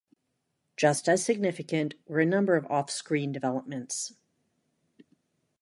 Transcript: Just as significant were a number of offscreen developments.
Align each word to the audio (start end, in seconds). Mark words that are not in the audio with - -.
Just 0.77 1.07
as 1.07 1.23
significant 1.23 1.93
were 2.07 2.21
a 2.21 2.25
number 2.25 2.55
of 2.55 2.63
offscreen 2.65 3.31
developments. 3.31 4.15